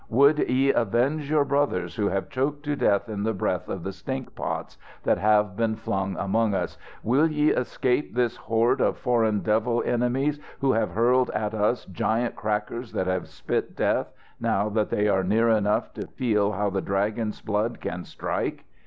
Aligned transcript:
Would 0.09 0.39
ye 0.49 0.71
avenge 0.73 1.29
your 1.29 1.45
brothers 1.45 1.95
who 1.95 2.07
have 2.07 2.31
choked 2.31 2.63
to 2.65 2.75
death 2.75 3.07
in 3.07 3.21
the 3.21 3.35
breath 3.35 3.69
of 3.69 3.83
the 3.83 3.91
stink 3.93 4.33
pots 4.33 4.79
that 5.03 5.19
have 5.19 5.55
been 5.55 5.75
flung 5.75 6.17
among 6.17 6.55
us? 6.55 6.75
Will 7.03 7.27
ye 7.29 7.49
let 7.53 7.59
escape 7.67 8.15
this 8.15 8.35
horde 8.35 8.81
of 8.81 8.97
Foreign 8.97 9.41
Devil 9.41 9.83
enemies 9.85 10.39
who 10.59 10.71
have 10.71 10.89
hurled 10.93 11.29
at 11.35 11.53
us 11.53 11.85
giant 11.85 12.35
crackers 12.35 12.93
that 12.93 13.05
have 13.05 13.27
spit 13.27 13.75
death, 13.75 14.11
now 14.39 14.69
that 14.69 14.89
they 14.89 15.07
are 15.07 15.23
near 15.23 15.49
enough 15.49 15.93
to 15.93 16.07
feel 16.07 16.53
how 16.53 16.71
the 16.71 16.81
Dragon's 16.81 17.39
blood 17.39 17.79
can 17.79 18.03
strike? 18.03 18.65